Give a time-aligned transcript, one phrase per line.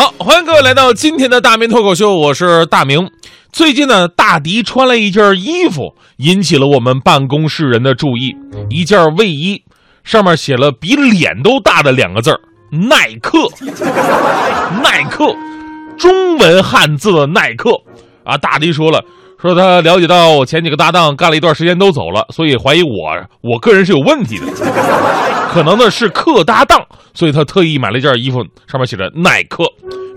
[0.00, 3.10] 好，欢迎各位来到今天的大明脱口秀，我是大明。
[3.52, 8.34] 最近呢，大迪穿了一件衣服，引起了我们办公室人的注意。
[8.70, 9.62] 一件卫衣，
[10.02, 12.40] 上面写了比脸都大的两个字儿
[12.88, 13.40] “耐克”，
[14.82, 15.36] 耐克，
[15.98, 17.70] 中文汉字的耐克。
[18.24, 19.04] 啊，大迪说了，
[19.38, 22.90] 说他了解到我前几个搭档干了一段时间都走了，所以怀疑我
[23.42, 24.46] 我个人是有问题的，
[25.50, 26.80] 可能呢是客搭档，
[27.12, 29.64] 所以他特意买了一件衣服，上面写着耐克，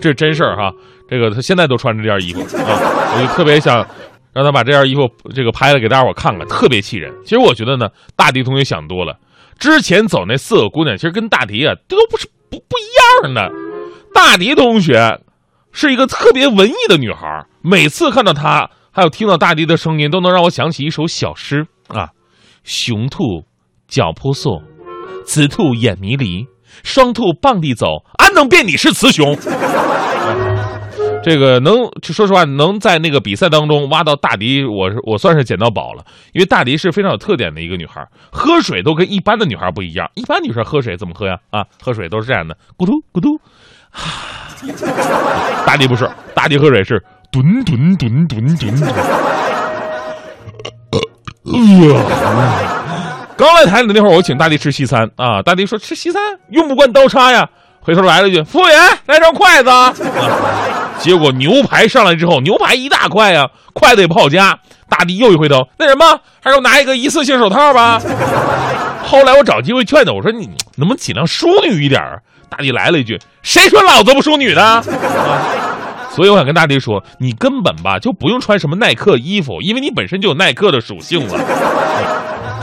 [0.00, 0.72] 这是真事儿哈。
[1.08, 2.78] 这个他现在都穿着这件衣服啊，
[3.16, 3.84] 我就特别想
[4.32, 7.12] 让他把这件衣服这个拍了给大家伙看看，特别气人。
[7.24, 9.18] 其实我觉得呢，大迪同学想多了，
[9.58, 13.50] 之前走那四个姑娘，其实跟大迪啊都不是不不一样的。
[14.14, 15.20] 大迪同学
[15.72, 22.10] 是一个特别文艺的女孩，每次看到她，还有听到大迪的声音，都能让我想起一首小诗啊：
[22.62, 23.44] 雄兔
[23.88, 24.62] 脚扑朔，
[25.24, 26.46] 雌兔眼迷离，
[26.82, 27.86] 双兔傍地走，
[28.18, 29.36] 安能辨你是雌雄？
[31.22, 36.04] 这个能说实话，能在那个比赛当中挖到大迪，我是我算是捡到宝了。
[36.34, 40.06] 因为大迪是非常有特点的一个女孩，喝水都跟一般的女孩不一样。
[40.14, 41.38] 一般女生喝水怎么喝呀？
[41.50, 43.40] 啊，喝水都是这样的，咕嘟咕嘟。
[45.64, 48.74] 大迪不是，大迪喝水是吨吨吨吨吨。
[53.44, 57.46] 刚来台里的那会儿，我请大迪吃西餐啊，大迪说吃西餐用不惯刀叉呀，
[57.82, 59.92] 回头来了一句：“服务员，来双筷子。”啊。
[60.98, 64.58] 结果牛排上来之后，牛排一大块呀，筷子也不好夹。
[64.88, 68.00] 大迪又一回头，那什么，还是我拿一个一次性手套吧。
[69.04, 72.00] 后来我找机会劝他，我说你能不能尽量淑女一点？
[72.48, 74.82] 大迪来了一句：“谁说老子不淑女的？”啊、
[76.14, 81.38] 所以我想跟大迪说，你根本吧就不用穿什么耐克衣服，因为你本身就有耐克的属性了。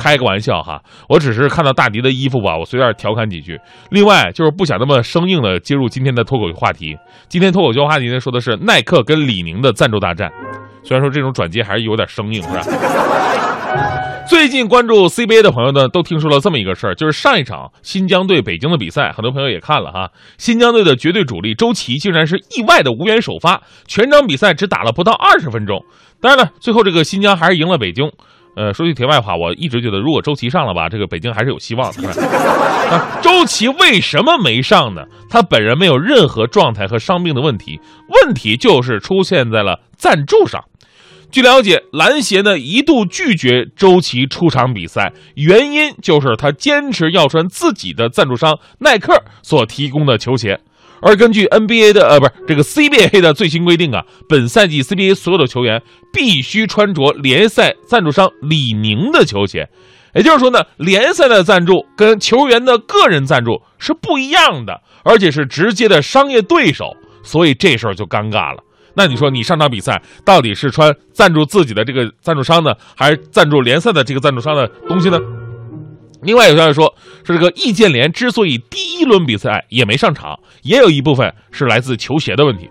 [0.01, 3.59] 开个玩笑哈，我只是看到大迪的衣服吧，我随便调侃几句。
[3.91, 6.97] 另外就是不想那么生硬的接入今天的脱口秀话题。
[7.29, 10.31] 今天脱口秀话题呢说的是耐克跟李宁的赞助大战，
[10.83, 12.63] 虽然说这种转接还是有点生硬，是吧？
[14.27, 20.09] 最近关注 CBA 的朋友呢，都听说了这么一个事儿，就是上一场新疆对北京的比赛，很多朋友也看了哈。
[20.37, 25.83] 新疆队的绝对主力周琦竟然是意外的无缘首发，全场比赛只打了不到二十分钟。
[26.21, 28.09] 当然了，最后这个新疆还是赢了北京。
[28.55, 32.11] 呃，说句题外话，我一直觉得，如果周琦上了吧，这个北京还是有希望的。
[33.21, 35.03] 周琦为什么没上呢？
[35.29, 37.79] 他本人没有任何状态和伤病的问题，
[38.25, 40.61] 问题就是出现在了赞助上。
[41.31, 50.59] 据了解，篮协呢一度拒绝周琦出场比赛，原因就是他坚持要穿自己的赞助商耐克所提供的球鞋。
[51.01, 55.81] 而根据 NBA 的呃，不是这个 CBA 的最新规定啊，本赛季 CBA 所有的球员
[56.13, 59.69] 必须穿着联赛赞助商李宁的球鞋，
[60.13, 68.63] 也就是说呢，联赛的赞助跟球员的个人赞助是不一样的，而且是直接的商业对手，所以这事儿就尴尬了。
[68.93, 75.17] 那你说你上场比赛到底是穿赞助自己的这个赞助商呢，还是赞助联赛的这个赞助商的东西呢？
[76.23, 76.93] 另外有消息说，
[77.23, 82.69] 说这个易建联之所以第一轮比赛也没上场，也有一部分是来自球鞋的问题。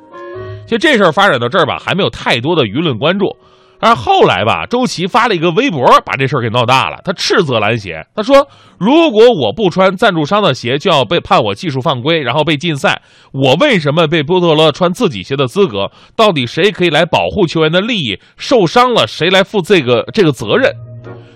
[0.67, 3.37] 其实这事儿发展到这儿吧，还没有太多的舆论关注。
[3.83, 7.01] 而后来吧，周琦发了一个微博，把这事儿给闹大了。
[7.03, 8.47] 他斥责篮协，他说
[8.79, 13.01] ：“如果我不穿赞助商的鞋，就要被判我技术犯规，然后被禁赛。
[13.33, 15.91] 我为什么被剥夺了穿自己鞋的资格？
[16.15, 18.21] 到底谁可以来保护球员的利益？
[18.37, 20.71] 受伤了，谁来负这个这个责任？”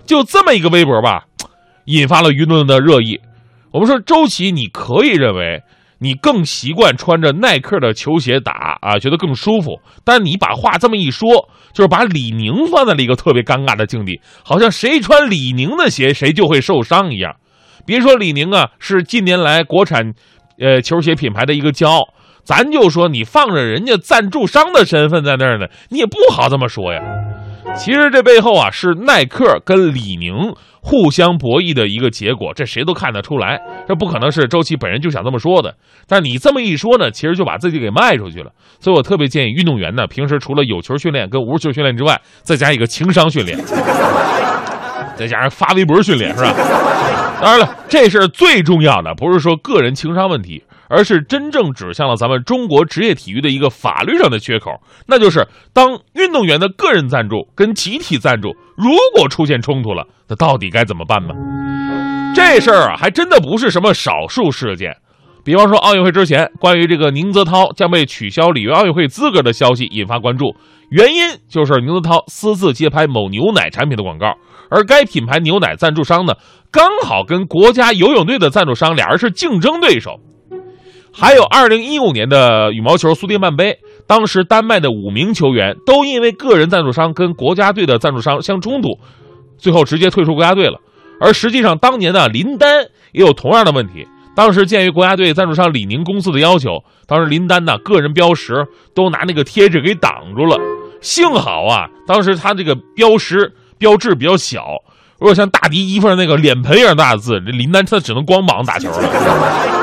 [0.04, 1.24] 就这么一个微博吧。
[1.86, 3.20] 引发了舆论的热议。
[3.72, 5.62] 我们说周琦，你可以认为
[5.98, 9.80] 你更习惯穿着耐克的球鞋打啊，觉得更舒服。
[10.04, 11.28] 但你把话这么一说，
[11.72, 17.36] 就是把李宁放在了一个特别尴尬的境地，好像谁穿李宁的鞋谁就会受伤一样。
[17.86, 20.12] 别说李宁啊，是近年来国产，
[20.58, 22.00] 呃，球鞋品牌的一个骄傲。
[22.44, 27.00] 咱就说你放着人家赞助商的身份在那儿呢，你也不好这么说呀。
[27.76, 33.60] 其实这背后啊，是耐克跟李宁互相博弈的一个结果，这谁都看得出来。
[33.88, 35.74] 这不可能是周琦本人就想这么说的。
[36.06, 38.52] 但你这么一说呢，其实就把自己给卖出去了。
[38.78, 43.58] 所以我特别建议运动员呢，平时除了有球训练跟无球训练之外，再加一个情商训练，
[45.16, 46.54] 再加上发微博训练，是吧？
[47.40, 50.62] 当然了，这是最重要的不是说个人情商问题。
[50.88, 54.70] 而是真正指向了咱们中国职业体育的一个法律上的缺口，
[55.06, 61.34] 那就是当运动员的个人赞助跟集体赞助如果出现冲突了，那到底该怎么办呢？
[62.34, 64.96] 这事儿啊，还真的不是什么少数事件。
[65.44, 70.56] 比方说奥运会之前，关于这个宁泽涛将被取消里约奥运会资格的消息引发关注，
[70.90, 74.34] 原因就是宁泽涛私自接拍某牛奶产品的广告，
[74.70, 76.32] 而该品牌牛奶赞助商呢，
[76.72, 80.18] 刚好跟国家游泳队的赞助商俩人是竞争对手。
[81.16, 88.98] 还有二零一五年的羽毛球苏迪曼杯，当时丹麦的五名球员都因为个人赞助商跟国家队的赞助商相冲突，
[89.56, 90.80] 最后直接退出国家队了。
[91.20, 94.06] 而实际上，当年呢，林丹也有同样的问题。
[94.34, 100.58] 当时鉴于国家队赞助商李宁公司的要求，当时林丹呢个人标识都拿那个贴纸给挡住了。
[101.00, 104.82] 幸好啊，当时他这个标识标志比较小，
[105.20, 109.73] 如果像大迪衣服上那个脸盆一样大的字，这林丹他只能光膀打球了。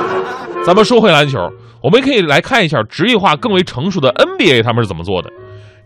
[0.64, 1.40] 咱们说回篮球，
[1.82, 5.32] 我们可以来看一下职业化更为成熟的 NBA 他们是怎么做的。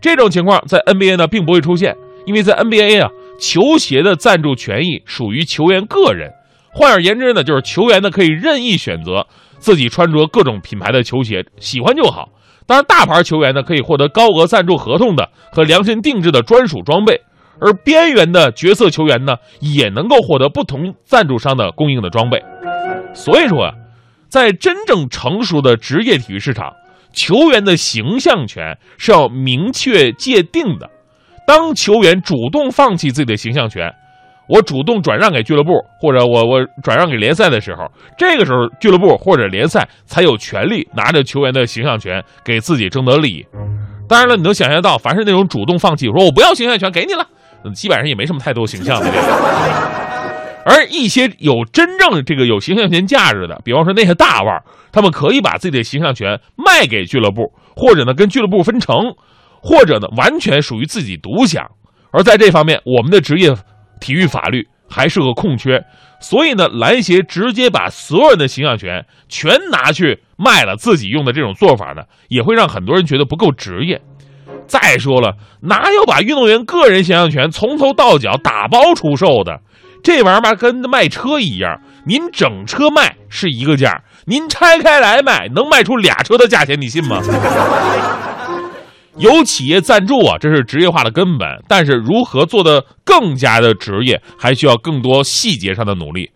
[0.01, 1.95] 这种情况在 NBA 呢并不会出现，
[2.25, 6.31] 因为在 NBA 啊，球鞋的赞助权益属于球员个人。
[6.73, 9.25] 换而言之呢，就是球员呢可以任意选择
[9.59, 12.27] 自己穿着各种品牌的球鞋，喜欢就好。
[12.67, 17.21] 当然，大牌球员呢可以获得高额赞助合同的和量身定制的专属装备，
[17.61, 22.43] 而边缘的角色球员呢也能够获得不同赞助商的供应的装备。
[23.13, 23.73] 所以说啊，
[24.35, 26.73] 在真正成熟的职业体育市场，
[27.13, 30.89] 球员的形象权是要明确界定的。
[31.47, 33.89] 当球员主动放弃自己的形象权。
[34.49, 35.71] 我主动转让给俱乐部，
[36.01, 43.45] 或者我我转让给联赛的时候，这个时候俱乐部或者联赛才有权利拿着球员的形象权给自己争得利益。
[44.09, 47.25] 当然了，你能想象到，凡是那种主动放弃，说我不要形象权给你了，
[47.73, 50.14] 基本上也没什么太多形象的这个。
[50.65, 58.97] 而一些有真正这个有形象权价值的，比方说那些大腕，他们可以把自己的形象权卖给俱乐部，或者呢跟俱乐部分成，
[59.61, 61.65] 或者呢完全属于自己独享。
[62.11, 63.55] 而在这方面，我们的职业。
[64.01, 65.81] 体育法律还是个空缺，
[66.19, 74.01] 所以呢，篮协直接把所有人的形象权全拿去卖了，自己用的这种做法呢，也会让很多人觉得不够职业。
[74.67, 79.61] 再说了，哪有把运动员个人形象权从头到脚打包出售的？
[80.05, 87.19] 这玩意儿嘛，跟卖车一样，您整车卖是一个价，您拆开来卖，能卖出俩车的价钱，你信吗？
[89.17, 91.47] 有企业赞助啊，这是职业化的根本。
[91.67, 96.29] 但是如何做的更加的职业，还需要更多细节上的努力。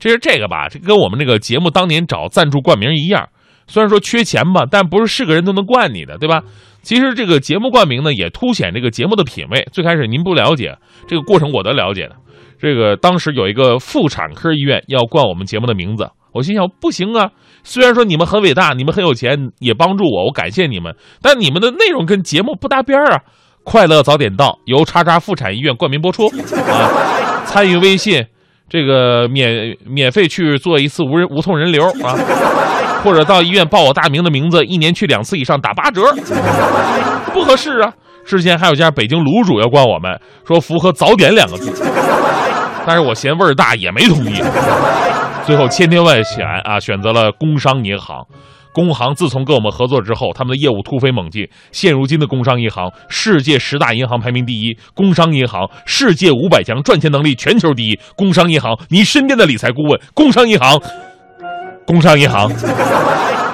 [0.00, 3.28] 其实这个吧，这跟我们这个节目当年找赞助冠名一样，
[3.66, 6.40] 虽然说缺钱吧，但不是是个人都能冠你的，对吧？
[6.82, 9.68] 其实这个节目冠名呢，也凸显这个节目的品位。
[9.70, 10.74] 最开始您不了解
[11.06, 12.16] 这个过程，我都了解的。
[12.60, 16.10] 这个当时有一个妇产科医院要冠我们节目的名字。
[16.32, 17.30] 我心想，不行啊！
[17.64, 23.22] 虽然说你们很伟大，你们很有钱，也帮助我，我感谢你们，但你们的内容跟节目不搭边儿啊！
[23.64, 26.26] 快乐早点到，由叉叉妇产医院冠名播出
[26.68, 27.42] 啊！
[27.44, 28.24] 参与微信，
[28.68, 32.14] 这个免免费去做一次无人无痛人流啊，
[33.02, 36.02] 或者到医院报我大名的名字，一年去两次以上打八折，
[37.32, 37.92] 不合适啊！
[38.24, 41.72] 之前还有家北京卤煮要冠我们，说符合早点两个字，
[42.86, 44.42] 但是我嫌味儿大，也没同意。
[45.46, 48.24] 最后千挑万选啊，选择了工商银行。
[48.72, 51.48] 工行自从跟我们合作之后，他们的业务突飞猛进。
[51.72, 57.98] 现如今的工商银行，世界十大银行排名第一；工商银行世界五百强赚钱能力全球第一。
[58.16, 60.00] 工商银行，你身边的理财顾问。
[60.14, 60.80] 工商银行，
[61.84, 62.48] 工商银行。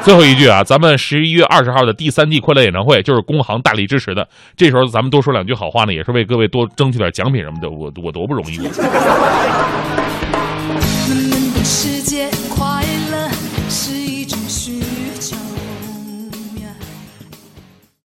[0.06, 4.28] 最后一句啊，咱们十一月二十号的第三季快乐演唱会就是工行大力支持的。
[4.56, 7.68] 这时候咱们多说两句好话呢，也是为各位多争取点奖品什么的。
[7.68, 8.56] 我我多不容易。